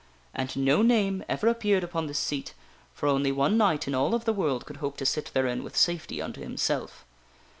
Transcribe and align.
And 0.33 0.55
no 0.57 0.81
name 0.81 1.23
ever 1.29 1.47
appeared 1.47 1.83
upon 1.83 2.07
this 2.07 2.17
seat, 2.17 2.55
for 2.91 3.05
only 3.07 3.31
one 3.31 3.55
knight 3.55 3.87
in 3.87 3.93
all 3.93 4.15
of 4.15 4.25
the 4.25 4.33
world 4.33 4.65
could 4.65 4.77
hope 4.77 4.97
to 4.97 5.05
sit 5.05 5.29
therein 5.35 5.63
with 5.63 5.77
safety 5.77 6.19
unto 6.19 6.41
himself. 6.41 7.05